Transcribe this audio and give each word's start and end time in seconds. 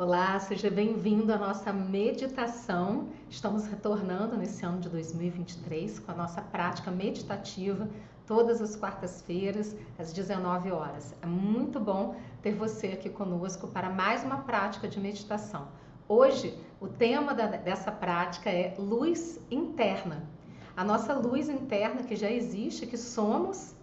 Olá, 0.00 0.38
seja 0.38 0.70
bem-vindo 0.70 1.32
à 1.32 1.36
nossa 1.36 1.72
meditação. 1.72 3.08
Estamos 3.28 3.66
retornando 3.66 4.36
nesse 4.36 4.64
ano 4.64 4.78
de 4.78 4.88
2023 4.88 5.98
com 5.98 6.12
a 6.12 6.14
nossa 6.14 6.40
prática 6.40 6.88
meditativa 6.88 7.90
todas 8.24 8.62
as 8.62 8.76
quartas-feiras 8.76 9.74
às 9.98 10.12
19 10.12 10.70
horas. 10.70 11.16
É 11.20 11.26
muito 11.26 11.80
bom 11.80 12.14
ter 12.40 12.54
você 12.54 12.92
aqui 12.92 13.10
conosco 13.10 13.66
para 13.66 13.90
mais 13.90 14.22
uma 14.22 14.36
prática 14.36 14.86
de 14.86 15.00
meditação. 15.00 15.66
Hoje, 16.08 16.56
o 16.80 16.86
tema 16.86 17.34
da, 17.34 17.48
dessa 17.48 17.90
prática 17.90 18.48
é 18.50 18.76
luz 18.78 19.40
interna. 19.50 20.22
A 20.76 20.84
nossa 20.84 21.12
luz 21.12 21.48
interna 21.48 22.04
que 22.04 22.14
já 22.14 22.30
existe, 22.30 22.86
que 22.86 22.96
somos 22.96 23.74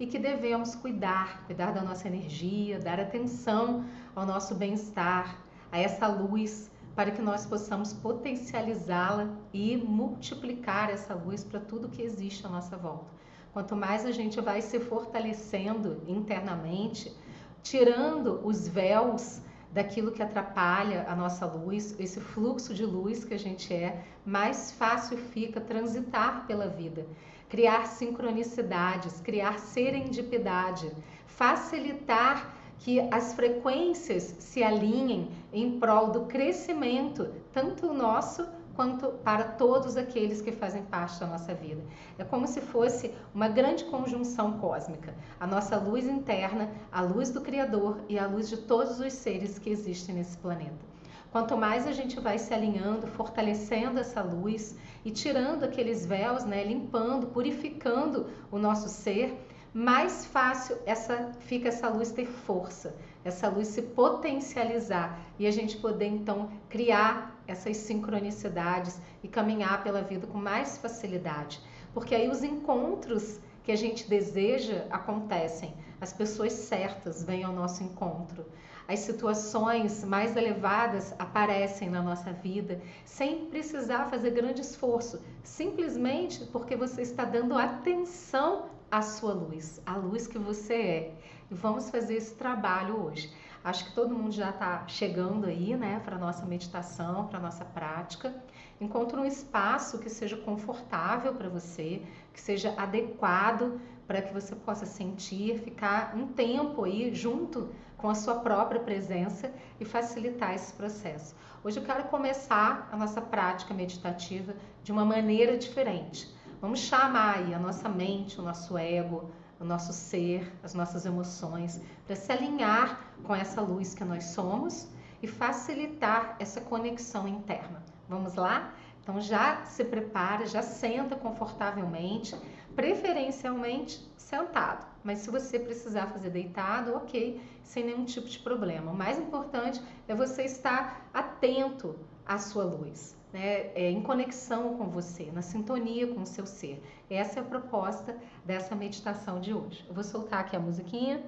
e 0.00 0.06
que 0.08 0.18
devemos 0.18 0.74
cuidar, 0.74 1.44
cuidar 1.46 1.70
da 1.70 1.80
nossa 1.80 2.08
energia, 2.08 2.80
dar 2.80 2.98
atenção 2.98 3.84
ao 4.16 4.26
nosso 4.26 4.56
bem-estar, 4.56 5.48
a 5.70 5.78
essa 5.78 6.06
luz, 6.06 6.70
para 6.94 7.10
que 7.10 7.22
nós 7.22 7.46
possamos 7.46 7.92
potencializá-la 7.92 9.28
e 9.52 9.76
multiplicar 9.76 10.90
essa 10.90 11.14
luz 11.14 11.44
para 11.44 11.60
tudo 11.60 11.88
que 11.88 12.02
existe 12.02 12.46
à 12.46 12.48
nossa 12.50 12.76
volta. 12.76 13.06
Quanto 13.52 13.74
mais 13.74 14.04
a 14.04 14.12
gente 14.12 14.40
vai 14.40 14.60
se 14.60 14.78
fortalecendo 14.78 16.02
internamente, 16.06 17.14
tirando 17.62 18.40
os 18.44 18.68
véus 18.68 19.40
daquilo 19.72 20.10
que 20.12 20.22
atrapalha 20.22 21.06
a 21.08 21.14
nossa 21.14 21.46
luz, 21.46 21.98
esse 21.98 22.20
fluxo 22.20 22.74
de 22.74 22.84
luz 22.84 23.24
que 23.24 23.34
a 23.34 23.38
gente 23.38 23.72
é, 23.72 24.04
mais 24.24 24.72
fácil 24.72 25.16
fica 25.16 25.60
transitar 25.60 26.46
pela 26.46 26.66
vida, 26.66 27.06
criar 27.48 27.86
sincronicidades, 27.86 29.20
criar 29.20 29.58
serendipidade, 29.58 30.90
facilitar 31.26 32.54
que 32.80 33.00
as 33.12 33.34
frequências 33.34 34.36
se 34.38 34.62
alinhem 34.62 35.30
em 35.52 35.78
prol 35.78 36.10
do 36.10 36.22
crescimento, 36.22 37.28
tanto 37.52 37.92
nosso 37.92 38.46
quanto 38.74 39.08
para 39.22 39.44
todos 39.44 39.98
aqueles 39.98 40.40
que 40.40 40.50
fazem 40.50 40.82
parte 40.84 41.20
da 41.20 41.26
nossa 41.26 41.52
vida. 41.52 41.82
É 42.18 42.24
como 42.24 42.46
se 42.46 42.62
fosse 42.62 43.14
uma 43.34 43.48
grande 43.48 43.84
conjunção 43.84 44.58
cósmica. 44.58 45.14
A 45.38 45.46
nossa 45.46 45.76
luz 45.76 46.06
interna, 46.06 46.70
a 46.90 47.02
luz 47.02 47.30
do 47.30 47.42
Criador 47.42 47.98
e 48.08 48.18
a 48.18 48.26
luz 48.26 48.48
de 48.48 48.56
todos 48.56 48.98
os 48.98 49.12
seres 49.12 49.58
que 49.58 49.68
existem 49.68 50.14
nesse 50.14 50.38
planeta. 50.38 50.90
Quanto 51.30 51.56
mais 51.56 51.86
a 51.86 51.92
gente 51.92 52.18
vai 52.18 52.38
se 52.38 52.54
alinhando, 52.54 53.06
fortalecendo 53.06 54.00
essa 54.00 54.22
luz 54.22 54.76
e 55.04 55.10
tirando 55.10 55.62
aqueles 55.62 56.06
véus, 56.06 56.44
né, 56.44 56.64
limpando, 56.64 57.26
purificando 57.26 58.28
o 58.50 58.58
nosso 58.58 58.88
ser, 58.88 59.38
mais 59.72 60.26
fácil 60.26 60.76
essa 60.84 61.32
fica 61.40 61.68
essa 61.68 61.88
luz 61.88 62.10
ter 62.10 62.26
força, 62.26 62.96
essa 63.24 63.48
luz 63.48 63.68
se 63.68 63.82
potencializar 63.82 65.18
e 65.38 65.46
a 65.46 65.50
gente 65.50 65.76
poder 65.76 66.06
então 66.06 66.50
criar 66.68 67.40
essas 67.46 67.76
sincronicidades 67.76 69.00
e 69.22 69.28
caminhar 69.28 69.82
pela 69.82 70.02
vida 70.02 70.26
com 70.26 70.38
mais 70.38 70.78
facilidade. 70.78 71.60
Porque 71.94 72.14
aí 72.14 72.28
os 72.28 72.42
encontros 72.42 73.38
que 73.62 73.70
a 73.70 73.76
gente 73.76 74.08
deseja 74.08 74.86
acontecem, 74.90 75.74
as 76.00 76.12
pessoas 76.12 76.52
certas 76.52 77.22
vêm 77.22 77.44
ao 77.44 77.52
nosso 77.52 77.82
encontro. 77.84 78.46
As 78.88 79.00
situações 79.00 80.02
mais 80.02 80.36
elevadas 80.36 81.14
aparecem 81.16 81.88
na 81.88 82.02
nossa 82.02 82.32
vida 82.32 82.80
sem 83.04 83.46
precisar 83.46 84.06
fazer 84.06 84.30
grande 84.30 84.62
esforço, 84.62 85.20
simplesmente 85.44 86.44
porque 86.46 86.74
você 86.74 87.02
está 87.02 87.24
dando 87.24 87.56
atenção 87.56 88.79
a 88.90 89.02
sua 89.02 89.32
luz, 89.32 89.80
a 89.86 89.96
luz 89.96 90.26
que 90.26 90.38
você 90.38 90.74
é. 90.74 91.14
E 91.50 91.54
vamos 91.54 91.90
fazer 91.90 92.14
esse 92.14 92.34
trabalho 92.34 93.04
hoje. 93.04 93.32
Acho 93.62 93.84
que 93.84 93.94
todo 93.94 94.14
mundo 94.14 94.32
já 94.32 94.50
está 94.50 94.84
chegando 94.88 95.46
aí, 95.46 95.76
né, 95.76 96.00
para 96.04 96.18
nossa 96.18 96.46
meditação, 96.46 97.26
para 97.26 97.38
nossa 97.38 97.64
prática. 97.64 98.34
Encontre 98.80 99.20
um 99.20 99.24
espaço 99.24 99.98
que 99.98 100.08
seja 100.08 100.36
confortável 100.36 101.34
para 101.34 101.48
você, 101.48 102.02
que 102.32 102.40
seja 102.40 102.74
adequado 102.76 103.78
para 104.06 104.22
que 104.22 104.32
você 104.32 104.56
possa 104.56 104.86
sentir, 104.86 105.58
ficar 105.60 106.16
um 106.16 106.28
tempo 106.28 106.84
aí 106.84 107.14
junto 107.14 107.68
com 107.96 108.08
a 108.08 108.14
sua 108.14 108.36
própria 108.36 108.80
presença 108.80 109.52
e 109.78 109.84
facilitar 109.84 110.54
esse 110.54 110.72
processo. 110.72 111.36
Hoje 111.62 111.78
eu 111.78 111.84
quero 111.84 112.04
começar 112.04 112.88
a 112.90 112.96
nossa 112.96 113.20
prática 113.20 113.74
meditativa 113.74 114.54
de 114.82 114.90
uma 114.90 115.04
maneira 115.04 115.58
diferente 115.58 116.39
Vamos 116.60 116.80
chamar 116.80 117.38
aí 117.38 117.54
a 117.54 117.58
nossa 117.58 117.88
mente, 117.88 118.38
o 118.38 118.42
nosso 118.42 118.76
ego, 118.76 119.30
o 119.58 119.64
nosso 119.64 119.94
ser, 119.94 120.52
as 120.62 120.74
nossas 120.74 121.06
emoções, 121.06 121.80
para 122.06 122.14
se 122.14 122.30
alinhar 122.30 123.00
com 123.24 123.34
essa 123.34 123.62
luz 123.62 123.94
que 123.94 124.04
nós 124.04 124.24
somos 124.24 124.86
e 125.22 125.26
facilitar 125.26 126.36
essa 126.38 126.60
conexão 126.60 127.26
interna. 127.26 127.82
Vamos 128.06 128.34
lá? 128.34 128.74
Então 129.00 129.18
já 129.22 129.64
se 129.64 129.82
prepara, 129.84 130.44
já 130.44 130.60
senta 130.60 131.16
confortavelmente, 131.16 132.36
preferencialmente 132.76 134.06
sentado. 134.18 134.86
Mas 135.02 135.20
se 135.20 135.30
você 135.30 135.58
precisar 135.58 136.08
fazer 136.08 136.28
deitado, 136.28 136.94
ok, 136.94 137.40
sem 137.62 137.84
nenhum 137.84 138.04
tipo 138.04 138.28
de 138.28 138.38
problema. 138.38 138.92
O 138.92 138.96
mais 138.96 139.18
importante 139.18 139.82
é 140.06 140.14
você 140.14 140.42
estar 140.42 141.08
atento 141.14 141.98
à 142.26 142.36
sua 142.36 142.64
luz 142.64 143.18
né, 143.32 143.70
é, 143.74 143.90
em 143.90 144.02
conexão 144.02 144.76
com 144.76 144.88
você, 144.88 145.30
na 145.32 145.42
sintonia 145.42 146.06
com 146.12 146.22
o 146.22 146.26
seu 146.26 146.46
ser. 146.46 146.82
Essa 147.08 147.40
é 147.40 147.42
a 147.42 147.44
proposta 147.44 148.16
dessa 148.44 148.74
meditação 148.74 149.40
de 149.40 149.54
hoje. 149.54 149.84
Eu 149.88 149.94
vou 149.94 150.04
soltar 150.04 150.40
aqui 150.40 150.56
a 150.56 150.60
musiquinha. 150.60 151.22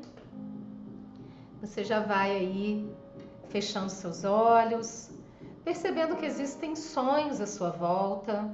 Você 1.61 1.85
já 1.85 2.01
vai 2.01 2.33
aí 2.33 2.93
fechando 3.49 3.89
seus 3.89 4.25
olhos, 4.25 5.11
percebendo 5.65 6.17
que 6.17 6.27
existem 6.27 6.75
sonhos 6.75 7.41
à 7.41 7.47
sua 7.47 7.71
volta. 7.71 8.51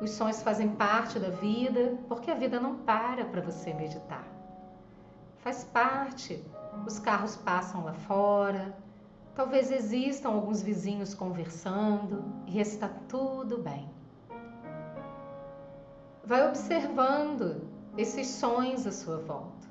Os 0.00 0.12
sonhos 0.12 0.42
fazem 0.42 0.68
parte 0.68 1.18
da 1.18 1.28
vida, 1.28 1.98
porque 2.08 2.30
a 2.30 2.34
vida 2.34 2.58
não 2.58 2.78
para 2.78 3.26
para 3.26 3.42
você 3.42 3.74
meditar. 3.74 4.26
Faz 5.38 5.64
parte. 5.64 6.42
Os 6.86 6.98
carros 6.98 7.36
passam 7.36 7.84
lá 7.84 7.92
fora, 7.92 8.74
Talvez 9.34 9.70
existam 9.70 10.30
alguns 10.30 10.60
vizinhos 10.62 11.14
conversando 11.14 12.24
e 12.46 12.60
está 12.60 12.88
tudo 13.08 13.58
bem. 13.58 13.88
Vai 16.24 16.46
observando 16.48 17.62
esses 17.96 18.26
sonhos 18.26 18.86
à 18.86 18.92
sua 18.92 19.18
volta, 19.18 19.66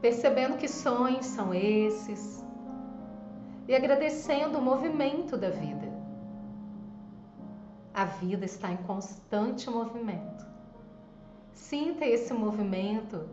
percebendo 0.00 0.56
que 0.56 0.68
sonhos 0.68 1.26
são 1.26 1.52
esses 1.52 2.44
e 3.68 3.74
agradecendo 3.74 4.58
o 4.58 4.62
movimento 4.62 5.36
da 5.36 5.50
vida. 5.50 5.92
A 7.92 8.04
vida 8.04 8.44
está 8.44 8.70
em 8.70 8.76
constante 8.78 9.70
movimento. 9.70 10.46
Sinta 11.52 12.04
esse 12.04 12.32
movimento 12.32 13.26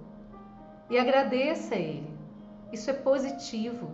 e 0.89 0.97
agradeça 0.97 1.75
ele. 1.75 2.12
Isso 2.73 2.89
é 2.89 2.93
positivo, 2.93 3.91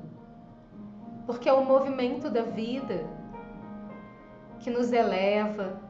porque 1.25 1.49
é 1.49 1.53
o 1.53 1.65
movimento 1.65 2.29
da 2.29 2.43
vida 2.43 3.05
que 4.61 4.69
nos 4.69 4.93
eleva 4.93 5.81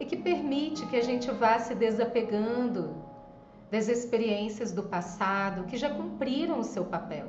e 0.00 0.06
que 0.06 0.16
permite 0.16 0.86
que 0.86 0.96
a 0.96 1.02
gente 1.02 1.30
vá 1.30 1.58
se 1.58 1.74
desapegando 1.74 2.94
das 3.70 3.88
experiências 3.88 4.72
do 4.72 4.84
passado 4.84 5.64
que 5.64 5.76
já 5.76 5.90
cumpriram 5.90 6.58
o 6.58 6.64
seu 6.64 6.86
papel. 6.86 7.26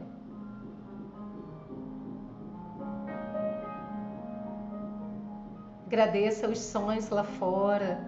Agradeça 5.86 6.48
os 6.48 6.60
sonhos 6.60 7.10
lá 7.10 7.26
fora, 7.26 8.08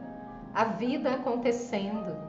a 0.53 0.63
vida 0.63 1.13
acontecendo. 1.13 2.28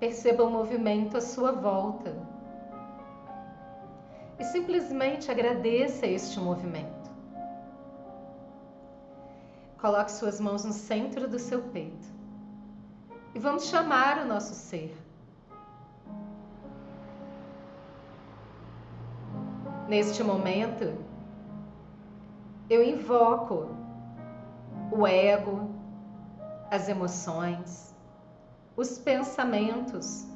Perceba 0.00 0.42
o 0.44 0.50
movimento 0.50 1.18
à 1.18 1.20
sua 1.20 1.52
volta. 1.52 2.16
E 4.38 4.44
simplesmente 4.44 5.30
agradeça 5.30 6.06
este 6.06 6.40
movimento. 6.40 7.10
Coloque 9.78 10.10
suas 10.10 10.40
mãos 10.40 10.64
no 10.64 10.72
centro 10.72 11.28
do 11.28 11.38
seu 11.38 11.60
peito. 11.64 12.08
E 13.34 13.38
vamos 13.38 13.66
chamar 13.66 14.22
o 14.22 14.26
nosso 14.26 14.54
ser. 14.54 14.96
Neste 19.86 20.22
momento, 20.22 20.96
eu 22.70 22.82
invoco 22.82 23.68
o 24.90 25.06
ego, 25.06 25.68
as 26.70 26.88
emoções, 26.88 27.89
os 28.80 28.96
pensamentos, 28.96 30.26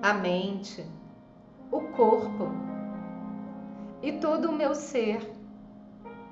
a 0.00 0.14
mente, 0.14 0.82
o 1.70 1.82
corpo 1.88 2.48
e 4.02 4.12
todo 4.12 4.48
o 4.48 4.52
meu 4.52 4.74
ser 4.74 5.20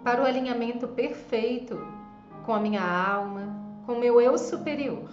para 0.02 0.22
o 0.22 0.24
alinhamento 0.24 0.88
perfeito 0.88 1.76
com 2.46 2.54
a 2.54 2.58
minha 2.58 2.82
alma, 2.82 3.54
com 3.84 3.92
o 3.92 4.00
meu 4.00 4.18
eu 4.22 4.38
superior, 4.38 5.10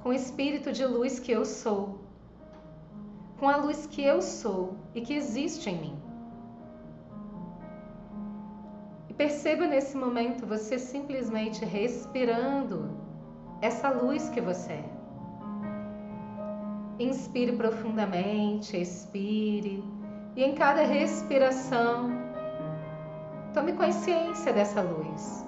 com 0.00 0.10
o 0.10 0.12
espírito 0.12 0.70
de 0.70 0.86
luz 0.86 1.18
que 1.18 1.32
eu 1.32 1.44
sou, 1.44 1.98
com 3.40 3.48
a 3.48 3.56
luz 3.56 3.84
que 3.84 4.00
eu 4.00 4.22
sou 4.22 4.76
e 4.94 5.00
que 5.00 5.14
existe 5.14 5.68
em 5.68 5.80
mim. 5.80 5.98
E 9.08 9.12
perceba 9.12 9.66
nesse 9.66 9.96
momento 9.96 10.46
você 10.46 10.78
simplesmente 10.78 11.64
respirando 11.64 13.03
essa 13.64 13.88
luz 13.88 14.28
que 14.28 14.40
você 14.40 14.72
é. 14.72 14.84
Inspire 16.98 17.56
profundamente, 17.56 18.76
expire, 18.76 19.82
e 20.36 20.44
em 20.44 20.54
cada 20.54 20.82
respiração, 20.82 22.10
tome 23.52 23.72
consciência 23.72 24.52
dessa 24.52 24.80
luz 24.80 25.44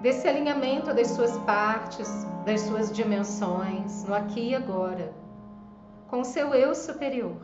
desse 0.00 0.26
alinhamento 0.26 0.94
das 0.94 1.08
suas 1.08 1.36
partes, 1.40 2.08
das 2.44 2.62
suas 2.62 2.90
dimensões, 2.90 4.04
no 4.04 4.14
aqui 4.14 4.50
e 4.50 4.54
agora, 4.54 5.12
com 6.08 6.20
o 6.20 6.24
seu 6.24 6.54
eu 6.54 6.74
superior. 6.74 7.36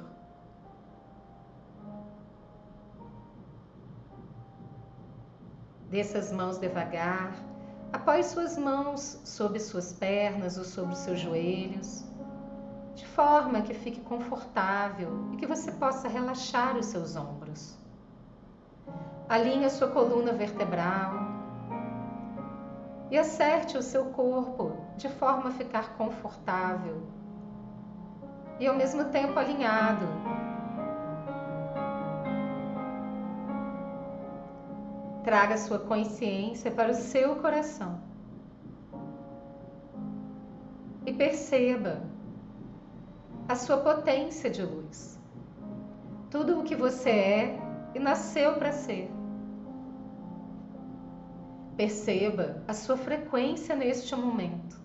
Desça 5.90 6.18
as 6.18 6.32
mãos 6.32 6.58
devagar, 6.58 7.32
apoie 7.96 8.22
suas 8.22 8.58
mãos 8.58 9.20
sobre 9.24 9.58
suas 9.58 9.92
pernas 9.92 10.58
ou 10.58 10.64
sobre 10.64 10.94
seus 10.94 11.18
joelhos, 11.18 12.04
de 12.94 13.06
forma 13.06 13.62
que 13.62 13.72
fique 13.72 14.00
confortável 14.00 15.30
e 15.32 15.36
que 15.36 15.46
você 15.46 15.72
possa 15.72 16.06
relaxar 16.06 16.76
os 16.76 16.86
seus 16.86 17.16
ombros. 17.16 17.74
Alinhe 19.28 19.64
a 19.64 19.70
sua 19.70 19.88
coluna 19.88 20.32
vertebral, 20.32 21.36
e 23.10 23.16
acerte 23.16 23.78
o 23.78 23.82
seu 23.82 24.06
corpo 24.06 24.76
de 24.96 25.08
forma 25.08 25.48
a 25.48 25.52
ficar 25.52 25.96
confortável 25.96 27.02
e 28.58 28.66
ao 28.66 28.74
mesmo 28.74 29.04
tempo 29.06 29.38
alinhado. 29.38 30.06
Traga 35.26 35.56
sua 35.58 35.80
consciência 35.80 36.70
para 36.70 36.92
o 36.92 36.94
seu 36.94 37.34
coração 37.34 38.00
e 41.04 41.12
perceba 41.12 42.04
a 43.48 43.56
sua 43.56 43.78
potência 43.78 44.48
de 44.48 44.62
luz. 44.62 45.18
Tudo 46.30 46.60
o 46.60 46.62
que 46.62 46.76
você 46.76 47.10
é 47.10 47.58
e 47.92 47.98
nasceu 47.98 48.54
para 48.54 48.70
ser. 48.70 49.10
Perceba 51.76 52.62
a 52.68 52.72
sua 52.72 52.96
frequência 52.96 53.74
neste 53.74 54.14
momento. 54.14 54.80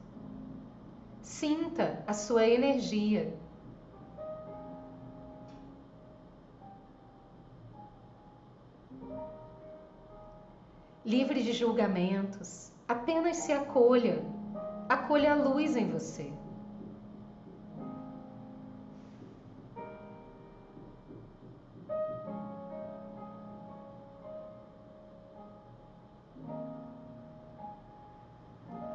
Sinta 1.21 2.03
a 2.07 2.13
sua 2.13 2.47
energia. 2.47 3.31
Livre 11.03 11.41
de 11.41 11.51
julgamentos, 11.51 12.71
apenas 12.87 13.37
se 13.37 13.51
acolha. 13.51 14.23
Acolha 14.87 15.31
a 15.31 15.35
luz 15.35 15.75
em 15.75 15.89
você. 15.89 16.31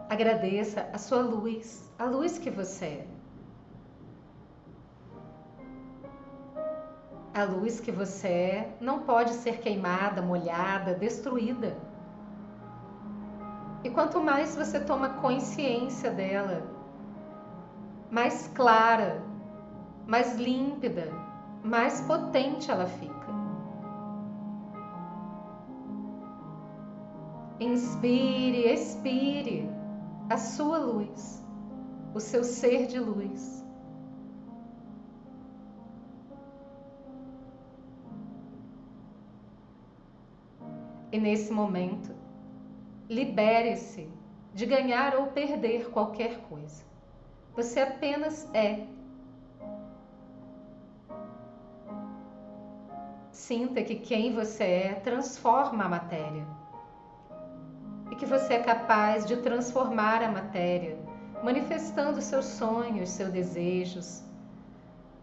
Agradeça 0.08 0.88
a 0.92 0.98
sua 0.98 1.22
luz, 1.22 1.92
a 1.98 2.04
luz 2.04 2.38
que 2.38 2.50
você 2.50 2.84
é. 2.84 3.06
A 7.34 7.42
luz 7.42 7.80
que 7.80 7.90
você 7.90 8.28
é 8.28 8.76
não 8.80 9.00
pode 9.00 9.32
ser 9.32 9.58
queimada, 9.58 10.22
molhada, 10.22 10.94
destruída. 10.94 11.76
E 13.86 13.90
quanto 13.90 14.20
mais 14.20 14.56
você 14.56 14.80
toma 14.80 15.10
consciência 15.10 16.10
dela, 16.10 16.66
mais 18.10 18.48
clara, 18.48 19.22
mais 20.04 20.34
límpida, 20.34 21.08
mais 21.62 22.00
potente 22.00 22.68
ela 22.68 22.86
fica. 22.86 23.14
Inspire, 27.60 28.72
expire 28.72 29.70
a 30.28 30.36
sua 30.36 30.78
luz, 30.78 31.46
o 32.12 32.18
seu 32.18 32.42
ser 32.42 32.88
de 32.88 32.98
luz. 32.98 33.64
E 41.12 41.20
nesse 41.20 41.52
momento, 41.52 42.15
libere-se 43.08 44.08
de 44.54 44.66
ganhar 44.66 45.16
ou 45.16 45.26
perder 45.28 45.90
qualquer 45.90 46.38
coisa. 46.48 46.84
Você 47.54 47.80
apenas 47.80 48.48
é. 48.54 48.86
Sinta 53.30 53.82
que 53.82 53.96
quem 53.96 54.34
você 54.34 54.64
é 54.64 54.94
transforma 54.94 55.84
a 55.84 55.88
matéria 55.88 56.46
e 58.10 58.16
que 58.16 58.26
você 58.26 58.54
é 58.54 58.62
capaz 58.62 59.26
de 59.26 59.36
transformar 59.36 60.22
a 60.22 60.30
matéria, 60.30 60.98
manifestando 61.42 62.20
seus 62.20 62.46
sonhos, 62.46 63.10
seus 63.10 63.30
desejos, 63.30 64.22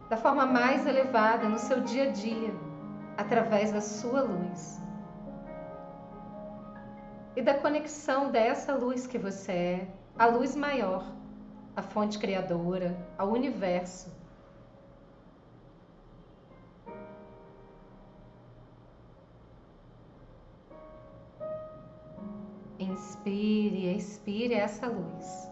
da 0.09 0.17
forma 0.17 0.45
mais 0.45 0.85
elevada 0.85 1.49
no 1.49 1.57
seu 1.57 1.81
dia 1.81 2.09
a 2.09 2.11
dia, 2.11 2.53
através 3.17 3.71
da 3.71 3.81
sua 3.81 4.21
luz. 4.21 4.82
E 7.35 7.41
da 7.41 7.55
conexão 7.55 8.31
dessa 8.31 8.75
luz 8.75 9.07
que 9.07 9.17
você 9.17 9.51
é, 9.51 9.87
a 10.17 10.27
luz 10.27 10.55
maior, 10.55 11.11
a 11.75 11.81
fonte 11.81 12.19
criadora, 12.19 12.95
ao 13.17 13.31
universo 13.31 14.11
Inspire, 22.79 23.95
expire 23.95 24.53
essa 24.53 24.87
luz. 24.87 25.49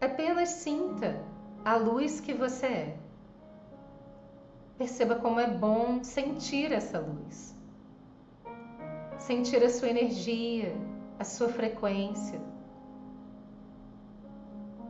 Apenas 0.00 0.48
sinta 0.50 1.20
a 1.64 1.76
luz 1.76 2.20
que 2.20 2.32
você 2.32 2.66
é. 2.66 2.96
Perceba 4.78 5.16
como 5.16 5.40
é 5.40 5.48
bom 5.48 6.02
sentir 6.04 6.72
essa 6.72 6.98
luz. 6.98 7.51
Sentir 9.26 9.62
a 9.62 9.68
sua 9.68 9.88
energia, 9.88 10.74
a 11.16 11.22
sua 11.22 11.48
frequência. 11.48 12.40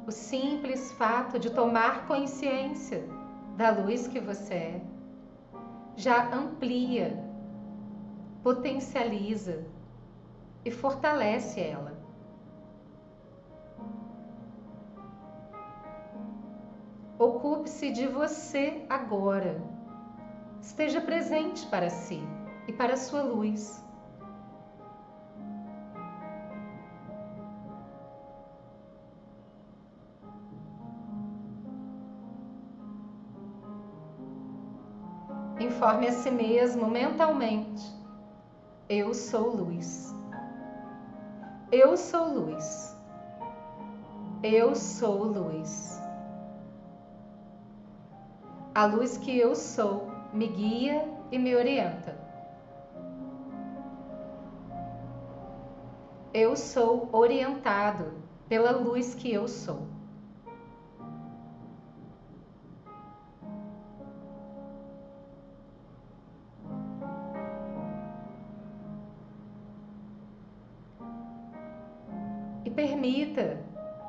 O 0.06 0.10
simples 0.10 0.90
fato 0.92 1.38
de 1.38 1.50
tomar 1.50 2.06
consciência 2.06 3.06
da 3.58 3.70
luz 3.70 4.08
que 4.08 4.18
você 4.18 4.54
é 4.54 4.82
já 5.96 6.34
amplia, 6.34 7.22
potencializa 8.42 9.66
e 10.64 10.70
fortalece 10.70 11.60
ela. 11.60 11.92
Ocupe-se 17.18 17.90
de 17.90 18.06
você 18.06 18.86
agora. 18.88 19.62
Esteja 20.62 21.02
presente 21.02 21.66
para 21.66 21.90
si 21.90 22.22
e 22.66 22.72
para 22.72 22.94
a 22.94 22.96
sua 22.96 23.22
luz. 23.22 23.81
Informe 35.82 36.06
a 36.06 36.12
si 36.12 36.30
mesmo 36.30 36.86
mentalmente: 36.86 37.92
Eu 38.88 39.12
sou 39.12 39.48
luz. 39.50 40.14
Eu 41.72 41.96
sou 41.96 42.32
luz. 42.32 42.96
Eu 44.44 44.76
sou 44.76 45.24
luz. 45.24 46.00
A 48.72 48.84
luz 48.84 49.18
que 49.18 49.36
eu 49.36 49.56
sou 49.56 50.08
me 50.32 50.46
guia 50.46 51.04
e 51.32 51.38
me 51.40 51.52
orienta. 51.56 52.16
Eu 56.32 56.56
sou 56.56 57.08
orientado 57.10 58.22
pela 58.48 58.70
luz 58.70 59.16
que 59.16 59.32
eu 59.32 59.48
sou. 59.48 59.88
Permita 72.72 73.58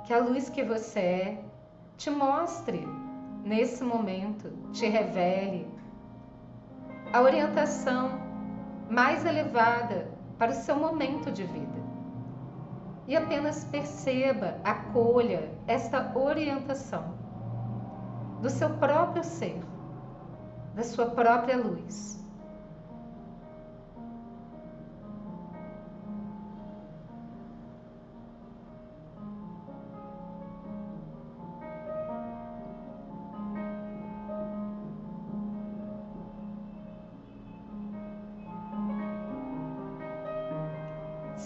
que 0.05 0.13
a 0.13 0.19
luz 0.19 0.49
que 0.49 0.63
você 0.63 0.99
é 0.99 1.43
te 1.97 2.09
mostre 2.09 2.87
nesse 3.43 3.83
momento, 3.83 4.49
te 4.71 4.87
revele 4.87 5.67
a 7.11 7.21
orientação 7.21 8.19
mais 8.89 9.25
elevada 9.25 10.07
para 10.37 10.51
o 10.51 10.55
seu 10.55 10.75
momento 10.75 11.31
de 11.31 11.43
vida. 11.43 11.83
E 13.07 13.15
apenas 13.15 13.65
perceba, 13.65 14.57
acolha 14.63 15.51
esta 15.67 16.17
orientação 16.17 17.13
do 18.41 18.49
seu 18.49 18.69
próprio 18.71 19.23
ser, 19.23 19.61
da 20.73 20.83
sua 20.83 21.07
própria 21.07 21.57
luz. 21.57 22.22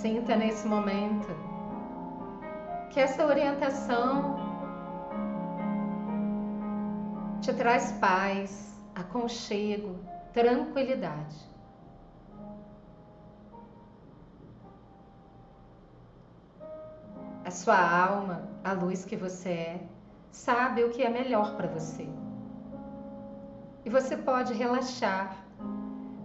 Sinta 0.01 0.35
nesse 0.35 0.67
momento 0.67 1.27
que 2.91 2.99
essa 2.99 3.25
orientação 3.25 4.37
te 7.41 7.51
traz 7.51 7.93
paz, 7.93 8.79
aconchego, 8.93 9.95
tranquilidade. 10.33 11.35
A 17.43 17.49
sua 17.49 17.79
alma, 17.79 18.47
a 18.63 18.73
luz 18.73 19.03
que 19.03 19.15
você 19.15 19.49
é, 19.49 19.87
sabe 20.29 20.83
o 20.83 20.91
que 20.91 21.01
é 21.01 21.09
melhor 21.09 21.55
para 21.55 21.69
você. 21.69 22.07
E 23.83 23.89
você 23.89 24.15
pode 24.15 24.53
relaxar 24.53 25.35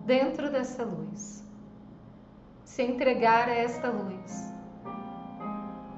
dentro 0.04 0.52
dessa 0.52 0.84
luz 0.84 1.41
se 2.72 2.82
entregar 2.82 3.50
a 3.50 3.54
esta 3.54 3.90
luz 3.90 4.50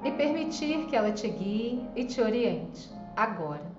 e 0.03 0.11
permitir 0.11 0.87
que 0.87 0.95
ela 0.97 1.13
te 1.13 1.29
guie 1.29 1.87
e 1.95 2.03
te 2.03 2.21
oriente 2.21 2.89
agora. 3.15 3.74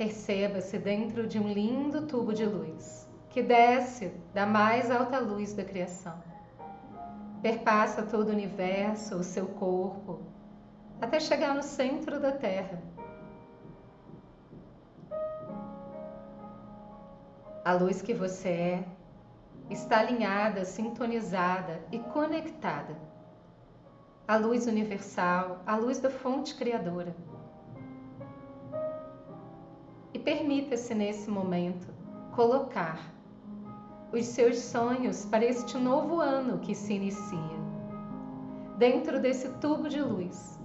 Perceba-se 0.00 0.78
dentro 0.78 1.26
de 1.26 1.38
um 1.38 1.52
lindo 1.52 2.06
tubo 2.06 2.32
de 2.32 2.46
luz 2.46 3.06
que 3.28 3.42
desce 3.42 4.10
da 4.32 4.46
mais 4.46 4.90
alta 4.90 5.18
luz 5.18 5.52
da 5.52 5.62
criação. 5.62 6.18
Perpassa 7.42 8.02
todo 8.04 8.28
o 8.28 8.32
universo, 8.32 9.16
o 9.16 9.22
seu 9.22 9.46
corpo, 9.46 10.22
até 11.02 11.20
chegar 11.20 11.54
no 11.54 11.62
centro 11.62 12.18
da 12.18 12.32
Terra. 12.32 12.82
A 17.62 17.74
luz 17.74 18.00
que 18.00 18.14
você 18.14 18.48
é 18.48 18.84
está 19.68 19.98
alinhada, 19.98 20.64
sintonizada 20.64 21.78
e 21.92 21.98
conectada. 21.98 22.96
A 24.26 24.38
luz 24.38 24.66
universal, 24.66 25.60
a 25.66 25.76
luz 25.76 26.00
da 26.00 26.08
fonte 26.08 26.54
criadora. 26.54 27.14
Permita-se 30.20 30.94
nesse 30.94 31.30
momento 31.30 31.86
colocar 32.32 32.98
os 34.12 34.26
seus 34.26 34.58
sonhos 34.58 35.24
para 35.24 35.44
este 35.44 35.78
novo 35.78 36.20
ano 36.20 36.58
que 36.58 36.74
se 36.74 36.94
inicia, 36.94 37.60
dentro 38.76 39.20
desse 39.20 39.48
tubo 39.60 39.88
de 39.88 40.02
luz, 40.02 40.58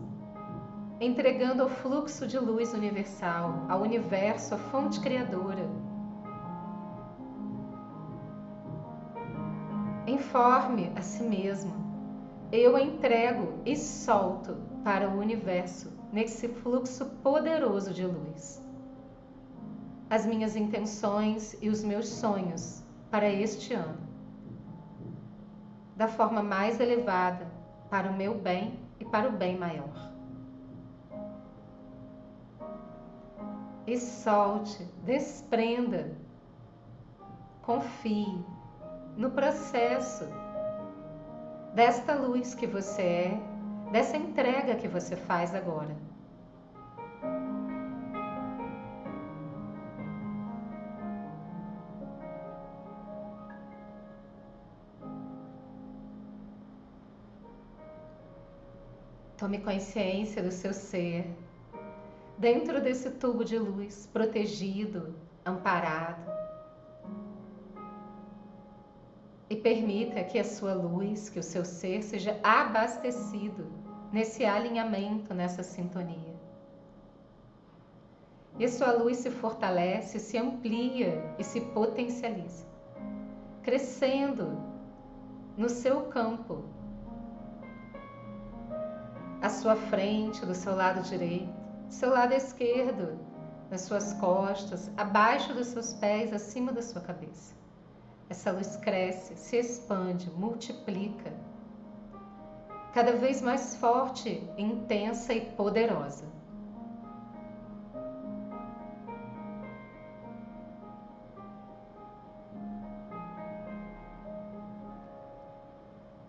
entregando 0.99 1.61
ao 1.61 1.69
fluxo 1.69 2.25
de 2.25 2.39
luz 2.39 2.73
universal, 2.73 3.65
ao 3.69 3.81
universo, 3.81 4.55
à 4.55 4.57
fonte 4.57 4.99
criadora. 4.99 5.69
Informe 10.07 10.91
a 10.95 11.01
si 11.01 11.23
mesmo. 11.23 11.73
Eu 12.51 12.77
entrego 12.77 13.59
e 13.65 13.75
solto 13.75 14.55
para 14.83 15.09
o 15.09 15.19
universo 15.19 15.91
nesse 16.13 16.47
fluxo 16.47 17.05
poderoso 17.21 17.93
de 17.93 18.05
luz 18.05 18.64
as 20.15 20.25
minhas 20.25 20.55
intenções 20.55 21.57
e 21.61 21.67
os 21.67 21.83
meus 21.83 22.07
sonhos 22.07 22.81
para 23.11 23.29
este 23.29 23.73
ano, 23.73 23.97
da 25.93 26.07
forma 26.07 26.41
mais 26.41 26.79
elevada, 26.79 27.45
para 27.89 28.09
o 28.09 28.15
meu 28.15 28.33
bem 28.33 28.79
e 28.97 29.03
para 29.03 29.27
o 29.27 29.33
bem 29.33 29.57
maior. 29.57 30.13
E 33.85 33.99
solte, 33.99 34.85
desprenda, 35.03 36.15
confie 37.61 38.41
no 39.17 39.31
processo 39.31 40.25
desta 41.73 42.15
luz 42.15 42.55
que 42.55 42.65
você 42.65 43.01
é, 43.01 43.41
dessa 43.91 44.15
entrega 44.15 44.75
que 44.75 44.87
você 44.87 45.17
faz 45.17 45.53
agora. 45.53 46.14
Tome 59.45 59.59
consciência 59.59 60.41
do 60.41 60.51
seu 60.51 60.73
ser, 60.73 61.23
dentro 62.35 62.81
desse 62.81 63.11
tubo 63.11 63.45
de 63.45 63.59
luz, 63.59 64.09
protegido, 64.11 65.13
amparado. 65.45 66.25
E 69.47 69.55
permita 69.55 70.23
que 70.23 70.39
a 70.39 70.43
sua 70.43 70.73
luz, 70.73 71.29
que 71.29 71.37
o 71.37 71.43
seu 71.43 71.63
ser 71.63 72.01
seja 72.01 72.39
abastecido 72.41 73.71
nesse 74.11 74.43
alinhamento, 74.43 75.31
nessa 75.31 75.61
sintonia. 75.61 76.35
E 78.57 78.67
sua 78.67 78.93
luz 78.93 79.17
se 79.17 79.29
fortalece, 79.29 80.17
se 80.17 80.39
amplia 80.39 81.21
e 81.37 81.43
se 81.43 81.61
potencializa, 81.61 82.65
crescendo 83.61 84.57
no 85.55 85.69
seu 85.69 86.05
campo 86.05 86.73
à 89.45 89.49
sua 89.49 89.75
frente, 89.75 90.43
do 90.43 90.55
seu 90.55 90.75
lado 90.75 91.03
direito, 91.03 91.53
do 91.87 91.93
seu 91.93 92.09
lado 92.09 92.33
esquerdo, 92.33 93.15
nas 93.69 93.81
suas 93.81 94.11
costas, 94.13 94.89
abaixo 94.97 95.53
dos 95.53 95.67
seus 95.67 95.93
pés, 95.93 96.33
acima 96.33 96.71
da 96.71 96.81
sua 96.81 96.99
cabeça. 96.99 97.53
Essa 98.27 98.51
luz 98.51 98.75
cresce, 98.77 99.37
se 99.37 99.55
expande, 99.57 100.31
multiplica, 100.31 101.31
cada 102.91 103.11
vez 103.17 103.39
mais 103.39 103.75
forte, 103.75 104.41
intensa 104.57 105.31
e 105.31 105.41
poderosa. 105.41 106.25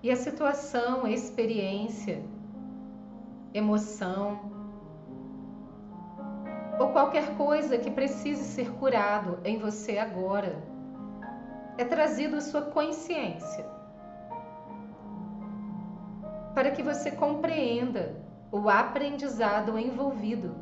E 0.03 0.11
a 0.11 0.17
situação, 0.17 1.07
a 1.07 1.11
experiência 1.11 2.23
emoção 3.57 4.39
ou 6.79 6.89
qualquer 6.89 7.37
coisa 7.37 7.79
que 7.79 7.91
precise 7.91 8.45
ser 8.45 8.71
curado 8.73 9.39
em 9.45 9.59
você 9.59 9.99
agora, 9.99 10.63
é 11.79 11.85
trazido 11.85 12.37
à 12.37 12.41
sua 12.41 12.63
consciência 12.63 13.65
para 16.55 16.71
que 16.71 16.83
você 16.83 17.11
compreenda 17.11 18.17
o 18.51 18.69
aprendizado 18.69 19.79
envolvido. 19.79 20.55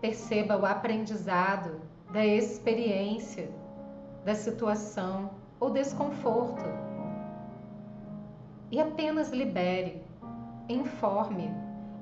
Perceba 0.00 0.56
o 0.56 0.64
aprendizado 0.64 1.80
da 2.12 2.24
experiência, 2.24 3.50
da 4.24 4.34
situação 4.34 5.30
ou 5.58 5.70
desconforto. 5.70 6.64
E 8.70 8.80
apenas 8.80 9.30
libere, 9.30 10.02
informe 10.68 11.50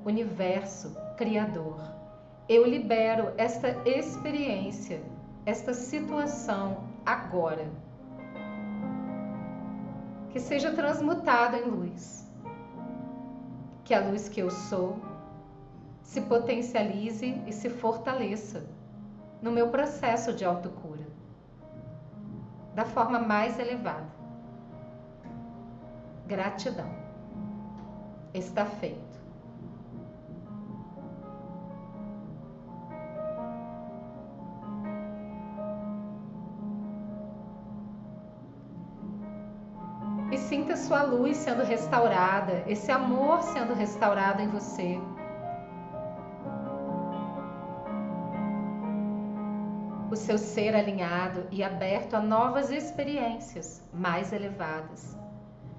o 0.05 0.09
universo 0.09 0.95
criador. 1.17 1.81
Eu 2.49 2.67
libero 2.67 3.33
esta 3.37 3.69
experiência, 3.88 5.03
esta 5.45 5.73
situação 5.73 6.85
agora. 7.05 7.69
Que 10.31 10.38
seja 10.38 10.73
transmutado 10.73 11.57
em 11.57 11.65
luz. 11.65 12.31
Que 13.85 13.95
a 13.95 14.00
luz 14.00 14.29
que 14.29 14.41
eu 14.41 14.50
sou 14.50 14.99
se 16.07 16.21
potencialize 16.21 17.43
e 17.47 17.53
se 17.53 17.69
fortaleça 17.69 18.65
no 19.43 19.51
meu 19.51 19.69
processo 19.69 20.33
de 20.33 20.45
autocura, 20.45 21.05
da 22.75 22.85
forma 22.85 23.19
mais 23.19 23.59
elevada. 23.59 24.07
Gratidão. 26.27 26.89
Está 28.33 28.65
feito. 28.65 29.17
E 40.31 40.39
sinta 40.39 40.77
sua 40.77 41.03
luz 41.03 41.37
sendo 41.37 41.65
restaurada, 41.65 42.63
esse 42.69 42.93
amor 42.93 43.43
sendo 43.43 43.75
restaurado 43.75 44.41
em 44.41 44.49
você. 44.49 45.01
O 50.16 50.18
seu 50.18 50.38
ser 50.38 50.75
alinhado 50.75 51.46
e 51.50 51.62
aberto 51.62 52.14
a 52.14 52.20
novas 52.20 52.70
experiências 52.70 53.82
mais 53.92 54.32
elevadas, 54.32 55.14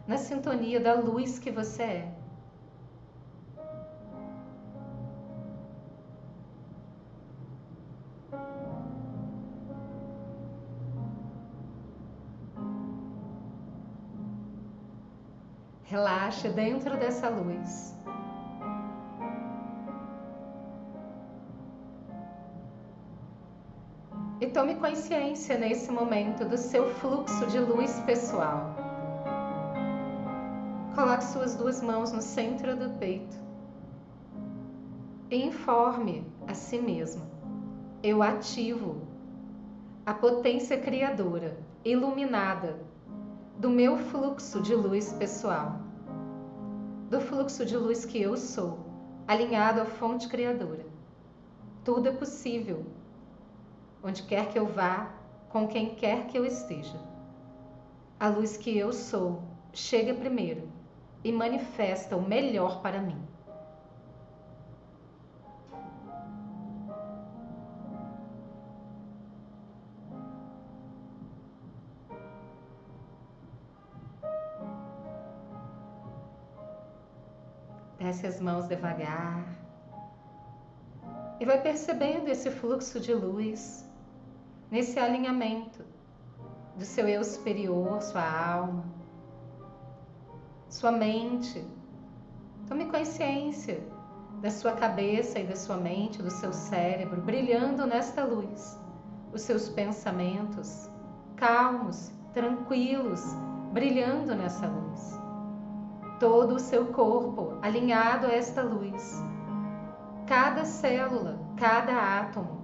na 0.06 0.16
sintonia 0.16 0.80
da 0.80 0.94
luz 0.94 1.40
que 1.40 1.50
você 1.50 1.82
é. 1.82 2.12
Relaxe 15.86 16.50
dentro 16.50 16.96
dessa 16.98 17.28
luz. 17.28 17.98
Tome 24.58 24.74
consciência 24.74 25.56
nesse 25.56 25.92
momento 25.92 26.44
do 26.44 26.58
seu 26.58 26.90
fluxo 26.96 27.46
de 27.46 27.60
luz 27.60 28.00
pessoal. 28.08 28.76
Coloque 30.96 31.26
suas 31.26 31.54
duas 31.54 31.80
mãos 31.80 32.12
no 32.12 32.24
centro 32.24 32.76
do 32.76 32.90
peito. 32.98 33.38
E 35.30 35.46
informe 35.46 36.26
a 36.48 36.56
si 36.56 36.80
mesmo: 36.80 37.24
eu 38.02 38.24
ativo 38.24 39.04
a 40.04 40.16
potência 40.16 40.82
criadora, 40.82 41.56
iluminada, 41.86 42.80
do 43.60 43.70
meu 43.70 43.96
fluxo 43.96 44.60
de 44.60 44.74
luz 44.74 45.14
pessoal, 45.14 45.80
do 47.12 47.22
fluxo 47.22 47.64
de 47.64 47.78
luz 47.78 48.06
que 48.06 48.20
eu 48.20 48.36
sou, 48.36 48.80
alinhado 49.28 49.82
à 49.82 49.86
fonte 49.86 50.28
criadora. 50.28 50.88
Tudo 51.84 52.10
é 52.10 52.12
possível 52.12 52.97
onde 54.08 54.24
quer 54.24 54.48
que 54.50 54.58
eu 54.58 54.66
vá, 54.66 55.12
com 55.50 55.68
quem 55.68 55.94
quer 55.94 56.28
que 56.28 56.38
eu 56.38 56.46
esteja. 56.46 56.98
A 58.18 58.30
luz 58.30 58.56
que 58.56 58.76
eu 58.76 58.94
sou 58.94 59.44
chega 59.74 60.14
primeiro 60.14 60.70
e 61.26 61.32
manifesta 61.32 62.16
o 62.16 62.22
melhor 62.22 62.82
para 62.82 63.02
mim. 63.02 63.22
Desce 78.00 78.26
as 78.26 78.40
mãos 78.40 78.70
devagar 78.70 79.46
e 81.42 81.46
vai 81.46 81.62
percebendo 81.62 82.30
esse 82.30 82.50
fluxo 82.50 83.02
de 83.02 83.14
luz 83.14 83.87
nesse 84.70 85.00
alinhamento 85.00 85.84
do 86.76 86.86
seu 86.86 87.08
eu 87.08 87.24
superior, 87.24 88.02
sua 88.02 88.24
alma, 88.24 88.84
sua 90.70 90.92
mente. 90.92 91.66
Tome 92.68 92.86
consciência 92.86 93.82
da 94.42 94.52
sua 94.52 94.74
cabeça 94.74 95.40
e 95.40 95.44
da 95.44 95.56
sua 95.56 95.78
mente, 95.78 96.22
do 96.22 96.30
seu 96.30 96.54
cérebro, 96.54 97.22
brilhando 97.22 97.86
nesta 97.88 98.24
luz. 98.24 98.78
Os 99.34 99.42
seus 99.42 99.70
pensamentos 99.70 100.90
calmos, 101.36 102.12
tranquilos, 102.34 103.22
brilhando 103.72 104.36
nessa 104.36 104.68
luz. 104.68 105.20
Todo 106.20 106.56
o 106.56 106.60
seu 106.60 106.88
corpo 106.88 107.58
alinhado 107.62 108.28
a 108.28 108.32
esta 108.32 108.62
luz. 108.62 109.24
Cada 110.26 110.66
célula, 110.66 111.40
cada 111.58 112.20
átomo 112.20 112.57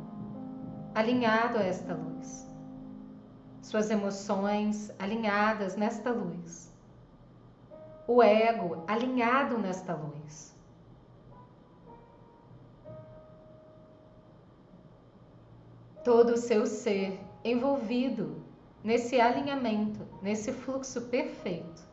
alinhado 0.93 1.57
a 1.57 1.63
esta 1.63 1.93
luz. 1.93 2.47
Suas 3.61 3.89
emoções 3.89 4.91
alinhadas 4.99 5.75
nesta 5.75 6.11
luz. 6.11 6.71
O 8.07 8.21
ego 8.21 8.83
alinhado 8.87 9.57
nesta 9.57 9.95
luz. 9.95 10.53
Todo 16.03 16.33
o 16.33 16.37
seu 16.37 16.65
ser 16.65 17.17
envolvido 17.45 18.43
nesse 18.83 19.21
alinhamento, 19.21 20.05
nesse 20.21 20.51
fluxo 20.51 21.03
perfeito. 21.03 21.92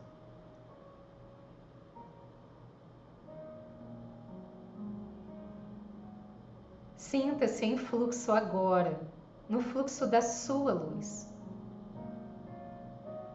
Sinta-se 7.11 7.65
em 7.65 7.77
fluxo 7.77 8.31
agora, 8.31 8.97
no 9.49 9.61
fluxo 9.61 10.07
da 10.07 10.21
sua 10.21 10.71
luz, 10.71 11.27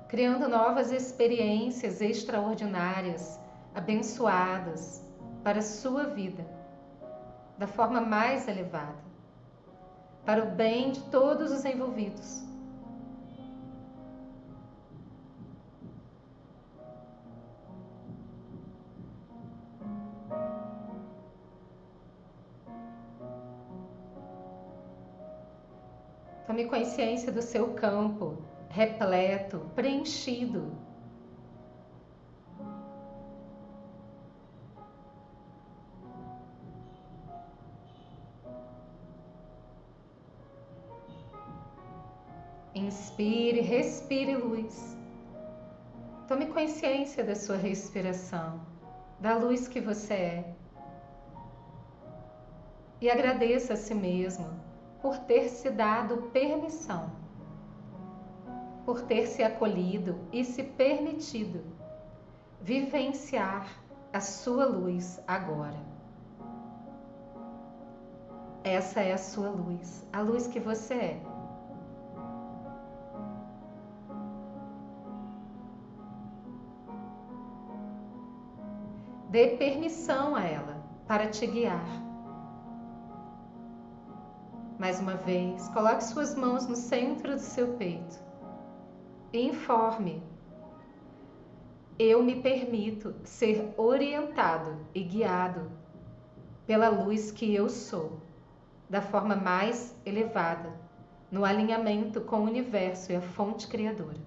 criando 0.09 0.49
novas 0.49 0.91
experiências 0.91 2.01
extraordinárias, 2.01 3.39
abençoadas 3.75 5.05
para 5.45 5.59
a 5.59 5.63
sua 5.63 6.05
vida, 6.05 6.43
da 7.59 7.67
forma 7.67 8.01
mais 8.01 8.49
elevada, 8.49 8.97
para 10.25 10.43
o 10.43 10.53
bem 10.53 10.93
de 10.93 11.03
todos 11.11 11.53
os 11.53 11.67
envolvidos. 11.67 12.46
Consciência 26.69 27.33
do 27.33 27.41
seu 27.41 27.75
campo 27.75 28.37
repleto, 28.77 29.61
preenchido. 29.75 30.71
Inspire, 42.75 43.61
respire 43.61 44.37
luz. 44.37 44.99
Tome 46.29 46.47
consciência 46.49 47.25
da 47.25 47.35
sua 47.35 47.57
respiração, 47.57 48.61
da 49.19 49.35
luz 49.37 49.67
que 49.67 49.81
você 49.81 50.15
é. 50.15 50.55
E 53.01 53.09
agradeça 53.09 53.73
a 53.73 53.77
si 53.77 53.95
mesmo 53.95 54.66
por 55.01 55.19
ter 55.19 55.49
se 55.49 55.71
dado 55.71 56.31
permissão, 56.33 57.11
por 58.85 59.03
ter 59.03 59.27
se 59.27 59.43
acolhido 59.43 60.19
e 60.33 60.45
se 60.45 60.63
permitido 60.63 61.65
vivenciar 62.61 63.69
a 64.13 64.21
sua 64.21 64.65
luz 64.65 65.21
agora. 65.27 65.79
Essa 68.65 69.01
é 69.01 69.13
a 69.13 69.19
sua 69.19 69.51
luz, 69.51 70.05
a 70.13 70.21
luz 70.21 70.47
que 70.47 70.59
você 70.59 70.95
é. 70.95 71.23
Dê 79.29 79.57
permissão 79.57 80.35
a 80.35 80.45
ela 80.45 80.83
para 81.07 81.29
te 81.29 81.47
guiar 81.47 81.87
Mais 84.87 85.01
uma 85.01 85.17
vez, 85.17 85.69
coloque 85.71 86.05
suas 86.05 86.37
mãos 86.37 86.69
no 86.69 86.77
centro 86.77 87.35
do 87.35 87.41
seu 87.41 87.75
peito 87.75 88.23
e 89.33 89.49
informe. 89.49 90.23
Eu 91.99 92.23
me 92.23 92.41
permito 92.41 93.13
ser 93.25 93.75
orientado 93.77 94.79
e 94.95 95.03
guiado 95.03 95.73
pela 96.69 96.89
luz 96.89 97.33
que 97.33 97.53
eu 97.53 97.69
sou, 97.69 98.21
da 98.89 99.03
forma 99.03 99.35
mais 99.35 99.93
elevada, 100.07 100.73
no 101.33 101.45
alinhamento 101.45 102.21
com 102.21 102.43
o 102.43 102.45
universo 102.45 103.11
e 103.11 103.17
a 103.17 103.21
fonte 103.21 103.67
criadora. 103.67 104.21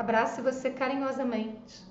Abrace 0.00 0.40
você 0.40 0.70
carinhosamente. 0.70 1.84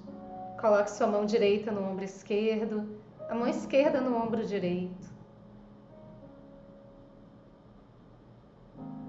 Coloque 0.59 0.89
sua 0.89 1.05
mão 1.05 1.27
direita 1.27 1.71
no 1.71 1.91
ombro 1.91 2.03
esquerdo, 2.03 2.89
a 3.29 3.35
mão 3.35 3.47
esquerda 3.47 4.01
no 4.01 4.17
ombro 4.17 4.43
direito. 4.43 5.07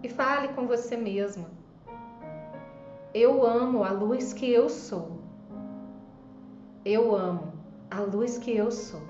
E 0.02 0.08
fale 0.10 0.48
com 0.48 0.66
você 0.66 0.98
mesmo. 0.98 1.46
Eu 3.14 3.42
amo 3.42 3.84
a 3.84 3.90
luz 3.90 4.34
que 4.34 4.52
eu 4.52 4.68
sou. 4.68 5.22
Eu 6.84 7.16
amo 7.16 7.54
a 7.90 8.00
luz 8.00 8.36
que 8.36 8.54
eu 8.54 8.70
sou. 8.70 9.00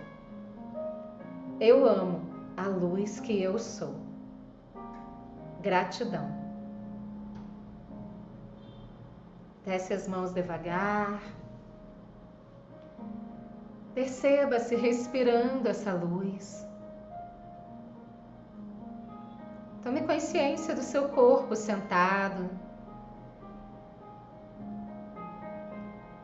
Eu 1.59 1.85
amo 1.85 2.21
a 2.57 2.69
luz 2.69 3.19
que 3.19 3.43
eu 3.43 3.59
sou. 3.59 3.97
Gratidão. 5.61 6.40
Desce 9.65 9.93
as 9.93 10.09
mãos 10.09 10.33
devagar. 10.33 11.21
Perceba-se 13.95 14.75
respirando 14.77 15.69
essa 15.69 15.93
luz. 15.93 16.67
Tome 19.83 20.03
consciência 20.03 20.75
do 20.75 20.83
seu 20.83 21.09
corpo 21.09 21.57
sentado. 21.57 22.49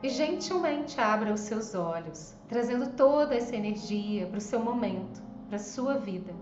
E 0.03 0.09
gentilmente 0.09 1.01
abra 1.01 1.33
os 1.33 1.41
seus 1.41 1.75
olhos, 1.75 2.35
trazendo 2.49 2.93
toda 2.93 3.35
essa 3.35 3.57
energia 3.57 4.27
para 4.27 4.39
o 4.39 4.41
seu 4.41 4.61
momento, 4.61 5.21
para 5.49 5.57
a 5.57 5.61
sua 5.61 5.99
vida. 5.99 6.33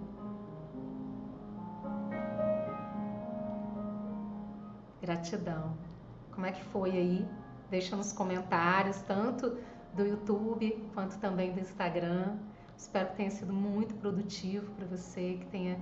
Gratidão. 5.00 5.93
Como 6.34 6.46
é 6.46 6.52
que 6.52 6.64
foi 6.64 6.90
aí? 6.90 7.26
Deixa 7.70 7.94
nos 7.94 8.12
comentários, 8.12 9.00
tanto 9.02 9.56
do 9.94 10.04
YouTube 10.04 10.84
quanto 10.92 11.16
também 11.18 11.52
do 11.52 11.60
Instagram. 11.60 12.36
Espero 12.76 13.10
que 13.10 13.16
tenha 13.16 13.30
sido 13.30 13.52
muito 13.52 13.94
produtivo 13.94 14.70
para 14.72 14.84
você, 14.86 15.38
que 15.40 15.46
tenha 15.46 15.78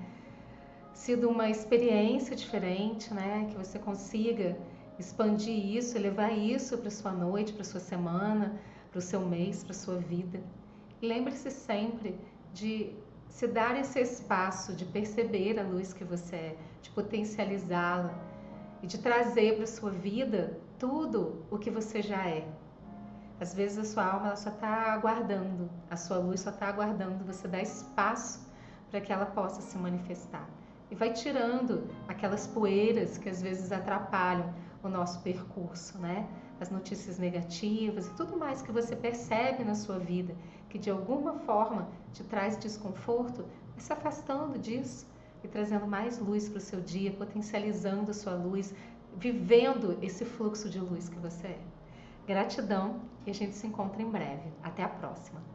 sido 0.92 1.28
uma 1.30 1.48
experiência 1.48 2.36
diferente, 2.36 3.12
né? 3.14 3.46
Que 3.50 3.56
você 3.56 3.78
consiga 3.78 4.58
expandir 4.98 5.74
isso, 5.74 5.98
levar 5.98 6.30
isso 6.32 6.76
para 6.76 6.90
sua 6.90 7.12
noite, 7.12 7.54
para 7.54 7.64
sua 7.64 7.80
semana, 7.80 8.60
para 8.90 8.98
o 8.98 9.02
seu 9.02 9.20
mês, 9.20 9.64
para 9.64 9.72
sua 9.72 9.96
vida. 9.96 10.38
Lembre-se 11.00 11.50
sempre 11.50 12.20
de 12.52 12.94
se 13.26 13.46
dar 13.46 13.74
esse 13.80 13.98
espaço 13.98 14.74
de 14.74 14.84
perceber 14.84 15.58
a 15.58 15.62
luz 15.62 15.94
que 15.94 16.04
você 16.04 16.36
é, 16.36 16.56
de 16.82 16.90
potencializá-la 16.90 18.14
e 18.82 18.86
de 18.86 18.98
trazer 18.98 19.56
para 19.56 19.66
sua 19.66 19.90
vida 19.90 20.58
tudo 20.78 21.44
o 21.50 21.58
que 21.58 21.70
você 21.70 22.02
já 22.02 22.28
é. 22.28 22.46
Às 23.40 23.54
vezes 23.54 23.78
a 23.78 23.84
sua 23.84 24.04
alma 24.04 24.36
só 24.36 24.50
está 24.50 24.92
aguardando, 24.92 25.70
a 25.90 25.96
sua 25.96 26.18
luz 26.18 26.40
só 26.40 26.50
está 26.50 26.68
aguardando 26.68 27.24
você 27.24 27.46
dar 27.48 27.62
espaço 27.62 28.46
para 28.90 29.00
que 29.00 29.12
ela 29.12 29.26
possa 29.26 29.62
se 29.62 29.78
manifestar. 29.78 30.48
E 30.90 30.94
vai 30.94 31.12
tirando 31.12 31.88
aquelas 32.06 32.46
poeiras 32.46 33.16
que 33.16 33.28
às 33.28 33.40
vezes 33.40 33.72
atrapalham 33.72 34.52
o 34.82 34.88
nosso 34.88 35.20
percurso, 35.22 35.98
né? 35.98 36.28
As 36.60 36.70
notícias 36.70 37.18
negativas 37.18 38.06
e 38.06 38.10
tudo 38.10 38.36
mais 38.36 38.62
que 38.62 38.70
você 38.70 38.94
percebe 38.94 39.64
na 39.64 39.74
sua 39.74 39.98
vida, 39.98 40.34
que 40.68 40.78
de 40.78 40.90
alguma 40.90 41.34
forma 41.40 41.88
te 42.12 42.22
traz 42.24 42.58
desconforto, 42.58 43.44
se 43.76 43.92
afastando 43.92 44.58
disso 44.58 45.06
e 45.42 45.48
trazendo 45.48 45.86
mais 45.86 46.18
luz 46.18 46.48
para 46.48 46.58
o 46.58 46.60
seu 46.60 46.80
dia, 46.80 47.12
potencializando 47.12 48.14
sua 48.14 48.34
luz, 48.34 48.74
vivendo 49.16 49.98
esse 50.02 50.24
fluxo 50.24 50.68
de 50.68 50.78
luz 50.78 51.08
que 51.08 51.18
você 51.18 51.48
é. 51.48 51.60
Gratidão 52.26 53.00
e 53.26 53.30
a 53.30 53.34
gente 53.34 53.54
se 53.54 53.66
encontra 53.66 54.02
em 54.02 54.10
breve. 54.10 54.52
Até 54.62 54.82
a 54.82 54.88
próxima! 54.88 55.51